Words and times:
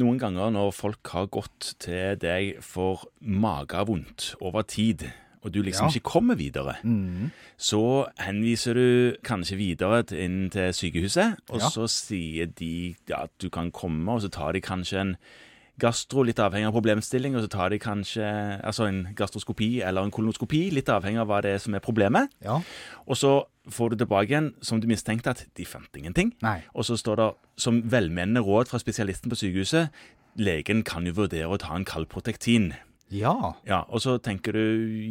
Noen 0.00 0.18
ganger 0.18 0.50
når 0.54 0.70
folk 0.72 1.06
har 1.12 1.26
gått 1.28 1.74
til 1.84 2.16
deg 2.16 2.62
for 2.64 3.02
magevondt 3.20 4.34
over 4.40 4.62
tid, 4.64 5.04
og 5.44 5.52
du 5.52 5.60
liksom 5.62 5.88
Ja. 5.88 5.92
ikke 5.98 6.10
kommer 6.12 6.34
videre, 6.36 6.76
Mm. 6.84 7.30
så 7.58 8.08
henviser 8.18 8.74
du 8.74 9.16
kanskje 9.22 9.56
videre 9.58 10.04
inn 10.16 10.48
til 10.50 10.72
sykehuset, 10.72 11.36
og 11.50 11.60
Ja. 11.60 11.68
så 11.68 11.88
sier 11.88 12.46
de 12.46 12.94
at 13.12 13.30
du 13.38 13.50
kan 13.50 13.70
komme, 13.70 14.08
og 14.08 14.22
så 14.22 14.30
tar 14.30 14.52
de 14.52 14.60
kanskje 14.60 15.00
en 15.00 15.16
gastro, 15.78 16.22
litt 16.22 16.36
avhengig 16.36 16.66
av 16.68 16.72
problemstilling, 16.74 17.34
og 17.34 17.42
så 17.42 17.48
tar 17.50 17.68
de 17.70 17.78
kanskje 17.78 18.62
altså 18.62 18.86
en 18.88 19.14
gastroskopi 19.14 19.80
eller 19.82 20.02
en 20.04 20.10
kolonoskopi, 20.10 20.70
litt 20.70 20.86
avhengig 20.86 21.18
av 21.20 21.26
hva 21.26 21.42
det 21.42 21.54
er 21.54 21.58
som 21.58 21.74
er 21.74 21.80
problemet. 21.80 22.28
Ja. 22.42 22.60
Og 23.08 23.16
så 23.16 23.44
får 23.70 23.90
du 23.90 23.96
tilbake 24.02 24.28
igjen, 24.32 24.54
som 24.64 24.80
du 24.80 24.86
mistenkte, 24.90 25.30
at 25.30 25.44
de 25.54 25.64
fant 25.68 25.92
ingenting. 25.96 26.32
Nei. 26.42 26.62
Og 26.74 26.84
så 26.88 26.96
står 26.98 27.16
det 27.20 27.28
som 27.62 27.82
velmenende 27.82 28.42
råd 28.42 28.68
fra 28.72 28.80
spesialisten 28.82 29.30
på 29.30 29.38
sykehuset 29.38 29.90
legen 30.40 30.80
kan 30.82 31.04
jo 31.06 31.12
vurdere 31.12 31.46
å 31.52 31.58
ta 31.60 31.74
en 31.76 31.84
kald 31.84 32.08
protektin. 32.08 32.72
Ja. 33.12 33.54
Ja, 33.68 33.82
Og 33.92 34.00
så 34.00 34.16
tenker 34.18 34.52
du 34.56 34.62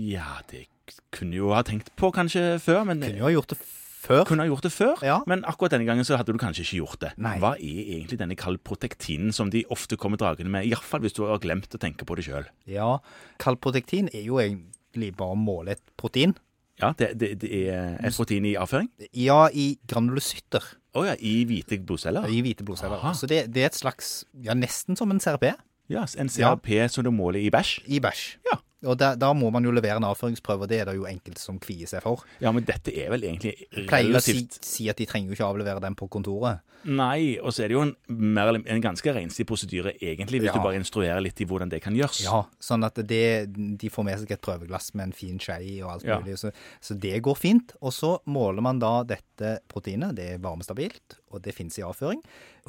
ja, 0.10 0.42
det 0.50 0.66
kunne 1.14 1.38
jo 1.38 1.52
ha 1.54 1.62
tenkt 1.64 1.92
på 1.96 2.10
kanskje 2.12 2.58
før, 2.60 2.84
men 2.90 3.00
Kunne 3.06 3.20
jo 3.22 3.28
ha 3.28 3.32
gjort 3.36 3.54
det 3.54 3.58
før. 3.62 4.24
kunne 4.26 4.42
ha 4.42 4.50
gjort 4.50 4.64
det 4.66 4.72
før. 4.74 4.96
Ja. 5.06 5.20
Men 5.30 5.44
akkurat 5.46 5.72
denne 5.76 5.86
gangen 5.86 6.04
så 6.04 6.18
hadde 6.18 6.34
du 6.34 6.40
kanskje 6.42 6.66
ikke 6.66 6.80
gjort 6.82 7.00
det. 7.06 7.12
Nei. 7.22 7.38
Hva 7.38 7.54
er 7.56 7.84
egentlig 8.00 8.18
denne 8.20 8.36
kalprotektinen 8.36 9.32
som 9.32 9.52
de 9.54 9.62
ofte 9.70 9.96
kommer 9.96 10.18
dragende 10.18 10.50
med, 10.50 10.66
iallfall 10.66 11.06
hvis 11.06 11.14
du 11.14 11.22
har 11.30 11.38
glemt 11.40 11.70
å 11.70 11.78
tenke 11.80 12.04
på 12.10 12.18
det 12.18 12.26
sjøl? 12.26 12.50
Ja. 12.66 12.98
Kalprotektin 13.38 14.10
er 14.12 14.26
jo 14.26 14.42
egentlig 14.42 15.14
bare 15.16 15.38
å 15.38 15.40
måle 15.40 15.78
et 15.78 15.84
protein. 16.02 16.34
Ja, 16.82 16.94
det, 16.98 17.12
det, 17.22 17.30
det 17.44 17.52
er 17.70 17.98
et 18.08 18.16
protein 18.18 18.46
i 18.50 18.56
avføring? 18.58 18.90
Ja, 19.14 19.44
i 19.54 19.78
granulocytter. 19.88 20.64
Å 20.98 21.06
ja, 21.08 21.14
i 21.20 21.44
hvite 21.48 21.78
blodceller? 21.88 22.26
I 22.28 22.42
hvite 22.44 22.66
blodceller. 22.68 22.98
Aha. 23.00 23.14
Så 23.16 23.30
det, 23.30 23.46
det 23.54 23.64
er 23.64 23.70
et 23.72 23.78
slags 23.78 24.26
Ja, 24.44 24.56
nesten 24.58 24.98
som 25.00 25.12
en 25.14 25.22
CRP 25.24 25.52
Ja, 25.92 26.04
en 26.18 26.30
CRP 26.32 26.74
som 26.92 27.06
du 27.08 27.12
måler 27.16 27.40
i 27.44 27.50
bæsj? 27.54 27.78
i 27.88 28.00
bæsj. 28.04 28.26
Ja. 28.52 28.58
Og 28.84 28.98
da, 28.98 29.12
da 29.16 29.28
må 29.38 29.52
man 29.54 29.64
jo 29.64 29.70
levere 29.70 30.00
en 30.02 30.08
avføringsprøve, 30.08 30.66
og 30.66 30.70
det 30.72 30.80
er 30.82 30.86
det 30.90 30.96
jo 30.98 31.04
enkelte 31.06 31.38
som 31.44 31.60
kvier 31.62 31.86
seg 31.86 32.02
for. 32.02 32.24
Ja, 32.42 32.50
men 32.52 32.64
dette 32.66 32.90
er 32.98 33.12
vel 33.14 33.22
egentlig 33.28 33.54
relativt 33.76 33.90
pleier 33.92 34.18
å 34.18 34.22
si, 34.26 34.34
si 34.66 34.88
at 34.90 34.98
de 34.98 35.06
trenger 35.06 35.30
jo 35.30 35.38
ikke 35.38 35.50
avlevere 35.54 35.84
den 35.84 35.94
på 36.00 36.08
kontoret. 36.10 36.64
Nei, 36.90 37.36
og 37.38 37.54
så 37.54 37.62
er 37.62 37.70
det 37.70 37.76
jo 37.76 37.84
en, 37.86 37.92
mer 38.10 38.50
en 38.58 38.82
ganske 38.82 39.14
renslig 39.14 39.46
prosedyre, 39.46 39.94
egentlig, 40.02 40.40
hvis 40.42 40.50
Ja. 40.50 40.56
du 40.58 40.64
bare 40.66 40.80
instruerer 40.82 41.22
litt 41.22 41.38
i 41.38 41.46
hvordan 41.46 41.70
det 41.70 41.84
kan 41.84 41.94
gjøres. 41.94 42.24
Ja, 42.26 42.40
sånn 42.58 42.82
at 42.88 42.98
det, 43.06 43.54
de 43.54 43.90
får 43.94 44.08
med 44.08 44.18
seg 44.24 44.34
et 44.34 44.42
prøveglass 44.42 44.96
med 44.98 45.12
en 45.12 45.14
fin 45.14 45.38
skje 45.38 45.60
og 45.84 45.92
alt 45.94 46.04
Ja. 46.10 46.18
mulig. 46.18 46.40
Så, 46.42 46.50
så 46.82 46.98
det 46.98 47.22
går 47.22 47.38
fint. 47.38 47.76
Og 47.86 47.94
så 47.94 48.16
måler 48.26 48.66
man 48.66 48.80
da 48.82 49.04
dette 49.04 49.60
proteinet, 49.70 50.16
det 50.18 50.26
er 50.34 50.42
varmestabilt, 50.42 51.20
og 51.30 51.44
det 51.46 51.54
finnes 51.54 51.78
i 51.78 51.86
avføring, 51.86 52.24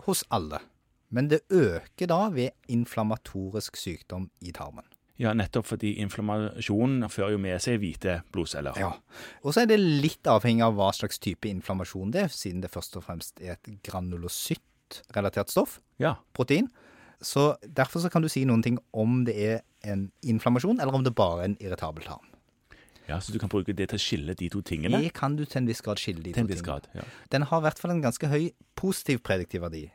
hos 0.05 0.25
alle. 0.31 0.61
Men 1.09 1.29
det 1.33 1.41
øker 1.49 2.07
da 2.07 2.29
ved 2.29 2.53
inflammatorisk 2.69 3.77
sykdom 3.81 4.29
i 4.45 4.53
tarmen. 4.53 4.85
Ja, 5.19 5.33
nettopp 5.35 5.67
fordi 5.67 5.99
inflammasjon 6.03 7.05
fører 7.13 7.33
jo 7.33 7.39
med 7.39 7.61
seg 7.63 7.79
hvite 7.83 8.23
blodceller. 8.33 8.73
Ja. 8.81 8.93
Og 9.45 9.53
så 9.55 9.63
er 9.63 9.67
det 9.67 9.79
litt 9.79 10.23
avhengig 10.27 10.65
av 10.65 10.75
hva 10.75 10.89
slags 10.97 11.19
type 11.23 11.47
inflammasjon 11.51 12.11
det 12.15 12.23
er, 12.25 12.29
siden 12.29 12.63
det 12.65 12.71
først 12.73 12.97
og 12.97 13.05
fremst 13.05 13.41
er 13.41 13.53
et 13.59 13.83
granulocytt-relatert 13.83 15.51
stoff, 15.51 15.81
Ja. 15.99 16.17
protein. 16.33 16.69
Så 17.21 17.57
derfor 17.63 18.01
så 18.01 18.11
kan 18.11 18.23
du 18.23 18.29
si 18.29 18.45
noen 18.45 18.63
ting 18.63 18.79
om 18.93 19.25
det 19.25 19.37
er 19.37 19.61
en 19.85 20.11
inflammasjon, 20.23 20.81
eller 20.81 20.93
om 20.95 21.05
det 21.05 21.15
bare 21.15 21.41
er 21.43 21.45
en 21.45 21.57
irritabel 21.61 22.03
tarm. 22.05 22.27
ja, 23.09 23.19
Så 23.19 23.33
du 23.33 23.39
kan 23.39 23.49
bruke 23.49 23.75
det 23.75 23.89
til 23.91 23.99
å 23.99 24.01
skille 24.03 24.35
de 24.35 24.49
to 24.49 24.61
tingene? 24.63 25.01
Det 25.03 25.13
kan 25.13 25.37
du 25.37 25.45
til 25.45 25.59
en 25.59 25.67
viss 25.67 25.81
grad 25.83 25.97
skille 25.99 26.23
de 26.23 26.33
Til 26.33 26.47
to 26.47 26.55
tingene. 26.55 26.63
grad. 26.65 26.89
ja. 26.95 27.03
Den 27.31 27.43
har 27.43 27.59
i 27.59 27.63
hvert 27.63 27.79
fall 27.79 27.91
en 27.91 28.03
ganske 28.03 28.27
høy 28.29 28.51
positiv 28.77 29.19
prediktiv 29.23 29.61
verdi, 29.61 29.91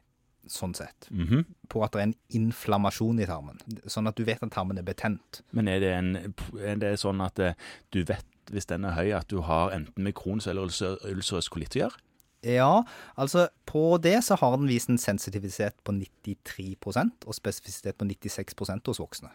sånn 0.49 0.75
sett, 0.75 1.07
Mhm. 1.11 1.45
på 1.69 1.83
at 1.83 1.91
det 1.91 1.99
er 1.99 2.03
en 2.03 2.15
inflammasjon 2.29 3.19
i 3.21 3.25
tarmen. 3.25 3.57
Sånn 3.87 4.07
at 4.07 4.15
du 4.15 4.23
vet 4.23 4.41
at 4.43 4.51
tarmen 4.51 4.77
er 4.77 4.83
betent. 4.83 5.41
Men 5.51 5.67
er 5.67 5.79
det, 5.79 5.91
en, 5.93 6.15
er 6.59 6.75
det 6.75 6.99
sånn 6.99 7.23
at 7.25 7.39
eh, 7.39 7.53
du 7.91 8.03
vet, 8.03 8.25
hvis 8.51 8.65
den 8.67 8.85
er 8.85 8.91
høy, 8.95 9.11
at 9.17 9.27
du 9.27 9.41
har 9.41 9.71
enten 9.71 10.03
med 10.03 10.13
Crohns 10.15 10.47
eller 10.47 10.63
ulcerøs 10.67 11.49
kolitt 11.49 11.75
å 11.75 11.81
gjøre? 11.89 11.97
Ja, 12.43 12.83
altså 13.17 13.47
på 13.65 13.99
det 13.99 14.23
så 14.23 14.37
har 14.37 14.55
den 14.57 14.67
vist 14.67 14.89
en 14.89 14.97
sensitivitet 14.97 15.73
på 15.83 15.91
93% 15.91 17.25
og 17.27 17.33
spesifisitet 17.35 17.97
på 17.97 18.05
96% 18.07 18.87
hos 18.87 18.99
voksne. 19.01 19.31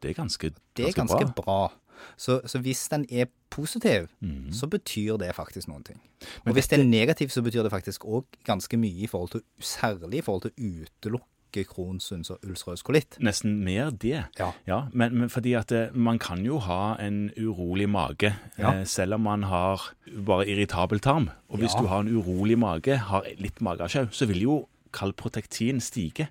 Det 0.00 0.10
er 0.10 0.14
ganske, 0.22 0.50
Det 0.74 0.88
er 0.88 0.92
ganske 0.96 1.34
bra. 1.36 1.70
Så, 2.16 2.40
så 2.46 2.58
hvis 2.58 2.88
den 2.88 3.06
er 3.10 3.26
positiv, 3.50 4.08
mm. 4.20 4.52
så 4.52 4.66
betyr 4.70 5.18
det 5.18 5.34
faktisk 5.34 5.68
noen 5.68 5.82
ting. 5.84 6.00
Men 6.44 6.52
Og 6.52 6.54
hvis 6.54 6.68
det 6.68 6.78
er 6.80 6.84
negativ, 6.84 7.28
så 7.28 7.42
betyr 7.42 7.62
det 7.66 7.72
faktisk 7.72 8.04
òg 8.04 8.24
ganske 8.46 8.76
mye 8.78 9.04
i 9.04 9.06
forhold 9.10 9.30
til, 9.30 9.42
særlig 9.60 10.18
i 10.18 10.24
forhold 10.26 10.42
til 10.42 10.50
å 10.52 10.84
utelukke 10.84 11.26
Crohns 11.66 12.12
og 12.30 12.38
ulcerøs 12.46 12.84
kolitt. 12.86 13.16
Nesten 13.18 13.56
mer 13.64 13.90
det. 13.90 14.20
Ja. 14.38 14.84
men, 14.94 15.16
men 15.18 15.28
fordi 15.28 15.56
at 15.58 15.72
eh, 15.72 15.88
man 15.92 16.18
kan 16.22 16.44
jo 16.46 16.58
ha 16.62 16.94
en 17.02 17.32
urolig 17.36 17.88
mage, 17.90 18.36
Ja. 18.56 18.70
eh, 18.70 18.84
selv 18.86 19.14
om 19.14 19.20
man 19.26 19.42
har 19.42 19.82
bare 20.26 20.46
irritabel 20.46 21.00
tarm. 21.00 21.30
Og 21.48 21.58
hvis 21.58 21.74
Ja. 21.74 21.80
du 21.82 21.86
har 21.88 22.00
en 22.04 22.08
urolig 22.16 22.56
mage, 22.58 22.96
har 22.96 23.26
litt 23.38 23.58
magesjau, 23.60 24.06
så 24.12 24.26
vil 24.30 24.42
jo 24.42 24.68
kalprotektin 24.92 25.80
stige. 25.80 26.28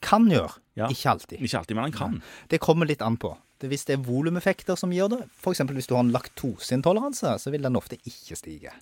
Kan 0.00 0.30
gjøre, 0.30 0.56
Ja. 0.76 0.86
ikke 0.88 1.10
alltid. 1.10 1.38
Ikke 1.42 1.58
alltid, 1.58 1.74
men 1.76 1.84
han 1.84 1.92
kan. 1.92 2.22
Det 2.48 2.60
kommer 2.60 2.86
litt 2.86 3.02
an 3.02 3.16
på. 3.18 3.36
Det, 3.62 3.70
hvis 3.70 3.86
det 3.88 3.94
er 3.96 4.02
volumeffekter 4.04 4.76
som 4.78 4.92
gjør 4.94 5.12
det, 5.14 5.20
f.eks. 5.38 5.62
hvis 5.70 5.86
du 5.90 5.94
har 5.96 6.02
en 6.04 6.12
laktoseintoleranse, 6.14 7.36
så 7.38 7.52
vil 7.54 7.62
den 7.64 7.78
ofte 7.78 7.96
ikke 8.02 8.36
stige. 8.38 8.72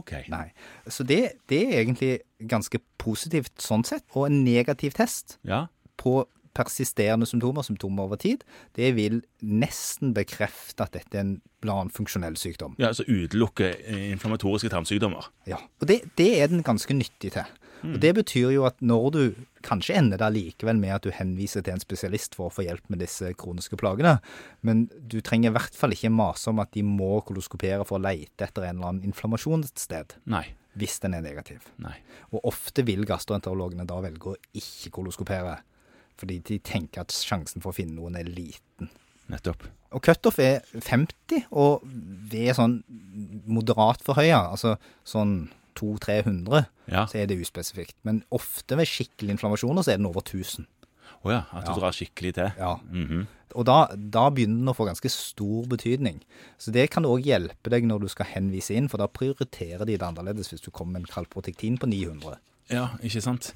Ok. 0.00 0.14
Nei. 0.32 0.48
Så 0.90 1.04
det, 1.06 1.20
det 1.52 1.60
er 1.68 1.82
egentlig 1.84 2.14
ganske 2.50 2.80
positivt 2.98 3.52
sånn 3.62 3.84
sett. 3.86 4.02
Og 4.16 4.26
en 4.30 4.40
negativ 4.46 4.96
test 4.96 5.36
Ja. 5.46 5.66
på 6.00 6.24
persisterende 6.54 7.26
symptomer, 7.26 7.62
symptomer 7.66 8.04
over 8.06 8.16
tid, 8.22 8.44
det 8.78 8.92
vil 8.94 9.20
nesten 9.42 10.12
bekrefte 10.14 10.84
at 10.86 10.92
dette 10.94 11.18
er 11.18 11.24
en 11.26 11.90
funksjonell 11.90 12.36
sykdom. 12.38 12.76
ja, 12.78 12.88
altså 12.92 13.02
utelukke 13.08 13.72
eh, 13.82 14.12
inflammatoriske 14.12 14.70
tarmsykdommer. 14.70 15.30
Ja. 15.50 15.56
Og 15.82 15.88
det, 15.90 16.00
det 16.18 16.28
er 16.42 16.46
den 16.52 16.62
ganske 16.62 16.94
nyttig 16.94 17.32
til. 17.34 17.42
Og 17.84 18.00
det 18.00 18.14
betyr 18.16 18.52
jo 18.54 18.64
at 18.68 18.80
når 18.84 19.06
du 19.14 19.22
kanskje 19.64 19.96
ender 19.98 20.20
det 20.20 20.30
likevel 20.34 20.78
med 20.80 20.94
at 20.96 21.04
du 21.06 21.12
henviser 21.14 21.64
til 21.64 21.76
en 21.76 21.82
spesialist 21.82 22.36
for 22.38 22.48
å 22.48 22.54
få 22.54 22.64
hjelp 22.66 22.88
med 22.92 23.02
disse 23.04 23.30
kroniske 23.40 23.78
plagene, 23.80 24.16
men 24.64 24.86
du 24.96 25.20
trenger 25.24 25.52
i 25.52 25.54
hvert 25.56 25.76
fall 25.76 25.94
ikke 25.96 26.12
mase 26.14 26.50
om 26.52 26.62
at 26.64 26.72
de 26.76 26.84
må 26.86 27.18
koloskopere 27.28 27.84
for 27.84 27.98
å 27.98 28.04
leite 28.04 28.46
etter 28.48 28.68
en 28.68 28.78
eller 28.78 28.92
annen 28.92 29.08
inflammasjon 29.10 29.66
et 29.66 29.84
sted, 29.84 30.16
Nei. 30.30 30.46
hvis 30.80 30.98
den 31.04 31.16
er 31.18 31.24
negativ. 31.24 31.68
Nei. 31.82 31.96
Og 32.32 32.48
ofte 32.54 32.84
vil 32.88 33.06
gastroenterologene 33.08 33.86
da 33.88 34.00
velge 34.04 34.34
å 34.34 34.38
ikke 34.56 34.92
koloskopere, 35.00 35.58
fordi 36.20 36.40
de 36.46 36.60
tenker 36.64 37.04
at 37.04 37.14
sjansen 37.14 37.64
for 37.64 37.72
å 37.72 37.76
finne 37.76 37.98
noen 37.98 38.16
er 38.20 38.28
liten. 38.30 38.92
Nettopp. 39.32 39.64
Og 39.96 40.02
cutoff 40.04 40.38
er 40.42 40.64
50, 40.74 41.46
og 41.56 41.84
ved 42.30 42.52
sånn 42.58 42.80
moderat 43.48 44.02
forhøya, 44.04 44.40
altså 44.52 44.74
sånn 45.06 45.46
200-300, 45.74 46.66
Ja. 46.90 47.06
så 47.06 47.18
er 47.22 47.26
det 47.26 47.38
uspesifikt. 47.40 47.94
Men 48.04 48.22
ofte 48.32 48.76
ved 48.76 48.86
skikkelig 48.86 49.30
inflammasjoner 49.38 49.82
så 49.84 49.92
er 49.92 49.96
den 49.98 50.06
over 50.06 50.20
1000. 50.22 50.66
Å 51.24 51.30
ja, 51.30 51.42
at 51.52 51.64
du 51.64 51.70
Ja. 51.72 51.78
drar 51.78 51.92
skikkelig 51.92 52.34
til. 52.34 52.52
Ja. 52.58 52.76
Mhm. 52.90 53.26
Og 53.56 53.64
da, 53.66 53.86
da 53.94 54.30
begynner 54.30 54.58
den 54.58 54.66
å 54.68 54.74
få 54.74 54.84
ganske 54.88 55.08
stor 55.08 55.64
betydning. 55.70 56.20
Så 56.58 56.72
det 56.72 56.90
kan 56.90 57.04
òg 57.04 57.22
hjelpe 57.24 57.70
deg 57.70 57.84
når 57.84 58.00
du 58.00 58.08
skal 58.08 58.26
henvise 58.26 58.74
inn, 58.74 58.88
for 58.88 58.98
da 58.98 59.06
prioriterer 59.06 59.86
de 59.86 59.96
det 59.96 60.02
annerledes 60.02 60.48
hvis 60.50 60.60
du 60.64 60.70
kommer 60.72 60.92
med 60.98 61.02
en 61.02 61.12
kalprotektin 61.14 61.78
på 61.78 61.86
900. 61.88 62.36
Ja, 62.68 62.88
ikke 63.02 63.22
sant? 63.22 63.52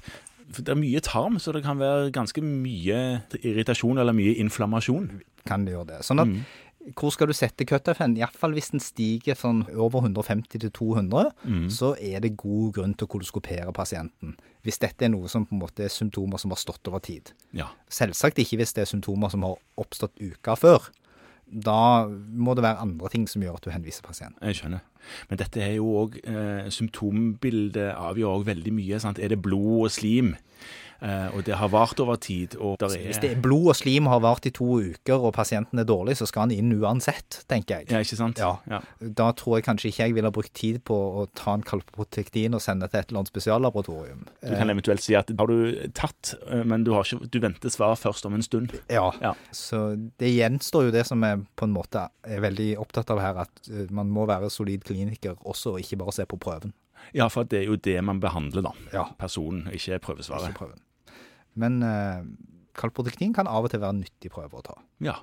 For 0.51 0.63
det 0.63 0.69
er 0.71 0.79
mye 0.81 1.01
tarm, 1.01 1.35
så 1.37 1.51
det 1.53 1.63
kan 1.63 1.77
være 1.77 2.11
ganske 2.11 2.41
mye 2.41 3.21
irritasjon 3.43 3.99
eller 3.99 4.13
mye 4.13 4.33
inflammasjon. 4.39 5.21
Kan 5.45 5.65
det 5.65 5.73
gjøre 5.75 5.87
det. 5.87 5.99
Sånn 6.07 6.19
at 6.21 6.27
Mm. 6.27 6.45
Hvor 6.95 7.11
skal 7.11 7.27
du 7.27 7.33
sette 7.33 7.65
cutoffen? 7.67 8.15
Iallfall 8.17 8.53
hvis 8.55 8.71
den 8.71 8.79
stiger 8.79 9.35
sånn 9.35 9.65
over 9.75 10.01
150 10.07 10.59
til 10.63 10.71
200, 10.71 11.31
Mm. 11.45 11.67
så 11.69 11.93
er 11.99 12.19
det 12.21 12.37
god 12.37 12.73
grunn 12.73 12.93
til 12.95 13.05
å 13.07 13.11
koloskopere 13.11 13.73
pasienten. 13.73 14.35
Hvis 14.63 14.79
dette 14.79 15.05
er 15.05 15.09
noe 15.09 15.27
som 15.27 15.45
på 15.45 15.53
en 15.53 15.59
måte 15.61 15.83
er 15.85 15.89
symptomer 15.89 16.39
som 16.39 16.51
har 16.51 16.57
stått 16.57 16.87
over 16.87 16.99
tid. 16.99 17.31
Ja. 17.53 17.67
Selvsagt 17.89 18.39
ikke 18.39 18.57
hvis 18.57 18.73
det 18.73 18.81
er 18.87 18.91
symptomer 18.95 19.29
som 19.29 19.43
har 19.43 19.55
oppstått 19.77 20.15
uka 20.21 20.55
før. 20.55 20.89
Da 21.51 22.05
må 22.07 22.53
det 22.55 22.61
være 22.63 22.79
andre 22.83 23.09
ting 23.09 23.27
som 23.27 23.41
gjør 23.41 23.55
at 23.55 23.61
du 23.65 23.71
henviser 23.71 24.03
pasienten. 24.05 24.37
Jeg 24.45 24.55
skjønner. 24.61 24.81
Men 25.29 25.37
dette 25.37 25.57
er 25.65 25.75
jo 25.79 25.85
òg 26.05 26.19
eh, 26.23 26.69
Symptombildet 26.69 27.95
avgjør 27.95 28.39
òg 28.39 28.45
veldig 28.45 28.73
mye. 28.75 28.99
sant? 29.01 29.19
Er 29.19 29.29
det 29.29 29.41
blod 29.41 29.85
og 29.87 29.91
slim? 29.91 30.35
Eh, 31.01 31.27
og 31.35 31.45
det 31.47 31.55
har 31.55 31.71
vart 31.71 31.99
over 32.03 32.17
tid. 32.19 32.55
Er, 32.59 32.95
Hvis 33.05 33.21
det 33.23 33.31
er 33.31 33.41
blod 33.41 33.71
og 33.71 33.77
slim 33.79 34.09
har 34.11 34.19
vart 34.23 34.47
i 34.49 34.51
to 34.55 34.79
uker, 34.83 35.15
og 35.15 35.33
pasienten 35.37 35.79
er 35.79 35.87
dårlig, 35.87 36.17
så 36.19 36.27
skal 36.27 36.47
han 36.47 36.53
inn 36.55 36.73
uansett, 36.75 37.43
tenker 37.51 37.79
jeg. 37.79 37.91
Ja, 37.93 38.01
ikke 38.03 38.19
sant? 38.19 38.41
Ja. 38.41 38.57
ja. 38.69 38.81
Da 38.99 39.29
tror 39.37 39.57
jeg 39.59 39.67
kanskje 39.69 39.91
ikke 39.91 40.09
jeg 40.09 40.17
ville 40.17 40.31
brukt 40.35 40.53
tid 40.57 40.81
på 40.87 40.97
å 41.21 41.25
ta 41.37 41.55
en 41.55 41.63
kalprotektin 41.65 42.57
og 42.57 42.63
sende 42.63 42.89
til 42.89 43.01
et 43.01 43.11
eller 43.11 43.23
annet 43.23 43.31
spesiallaboratorium. 43.31 44.25
Du 44.43 44.51
kan 44.51 44.73
eventuelt 44.73 45.03
si 45.05 45.15
at 45.19 45.31
har 45.39 45.51
du 45.51 45.89
tatt, 45.95 46.33
eh, 46.49 46.65
men 46.67 46.83
du, 46.87 46.93
har 46.97 47.07
ikke, 47.07 47.29
du 47.31 47.39
venter 47.43 47.73
svar 47.73 47.95
først 47.99 48.27
om 48.27 48.35
en 48.35 48.45
stund. 48.45 48.75
Ja. 48.91 49.07
Ja. 49.23 49.35
Så 49.55 49.93
det 50.19 50.33
gjenstår 50.33 50.89
jo 50.89 50.95
det 50.95 51.05
som 51.07 51.23
jeg 51.23 51.45
på 51.59 51.67
en 51.67 51.75
måte 51.75 52.09
er 52.27 52.43
veldig 52.43 52.73
opptatt 52.81 53.11
av 53.15 53.23
her, 53.23 53.43
at 53.47 53.71
eh, 53.71 53.87
man 53.95 54.11
må 54.11 54.27
være 54.29 54.51
solid 54.51 54.83
kliniker 54.87 55.39
også, 55.47 55.77
og 55.77 55.83
ikke 55.83 56.01
bare 56.03 56.15
se 56.19 56.27
på 56.29 56.39
prøven. 56.41 56.75
Ja, 57.15 57.29
for 57.31 57.47
det 57.47 57.63
er 57.63 57.71
jo 57.71 57.79
det 57.79 57.97
man 58.05 58.19
behandler, 58.21 58.65
da. 58.69 58.75
Ja. 58.93 59.07
Personen, 59.17 59.69
ikke 59.73 60.01
prøvesvaret. 60.03 60.51
Ikke 60.51 60.65
prøven. 60.65 60.81
Men 61.57 61.81
uh, 61.85 62.21
kan 63.35 63.49
av 63.49 63.65
og 63.65 63.73
til 63.73 63.81
være 63.83 63.97
nyttig 64.01 64.31
prøve 64.33 64.61
å 64.61 64.65
ta. 64.65 64.77
Ja. 65.03 65.17